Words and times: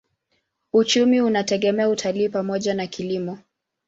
Uchumi 0.73 1.21
unategemea 1.21 1.89
utalii 1.89 2.29
pamoja 2.29 2.73
na 2.73 2.87
kilimo. 2.87 3.39